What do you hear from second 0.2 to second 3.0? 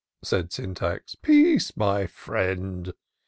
said Syntax, "peace, my friend.